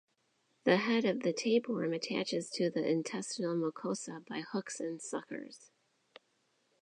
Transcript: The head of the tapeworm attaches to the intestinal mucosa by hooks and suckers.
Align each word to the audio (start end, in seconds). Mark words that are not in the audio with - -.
The 0.63 0.77
head 0.77 1.05
of 1.05 1.19
the 1.21 1.31
tapeworm 1.31 1.93
attaches 1.93 2.49
to 2.55 2.71
the 2.71 2.83
intestinal 2.83 3.55
mucosa 3.55 4.25
by 4.27 4.41
hooks 4.41 4.79
and 4.79 4.99
suckers. 4.99 5.69